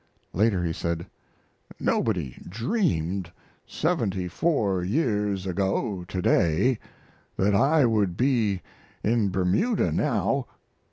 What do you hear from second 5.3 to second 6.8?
ago to day,